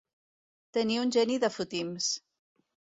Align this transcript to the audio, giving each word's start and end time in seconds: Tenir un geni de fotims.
Tenir 0.77 0.97
un 1.03 1.13
geni 1.19 1.39
de 1.47 1.53
fotims. 1.59 2.13